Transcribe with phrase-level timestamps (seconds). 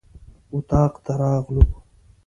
[0.53, 1.63] اطاق ته راغلو.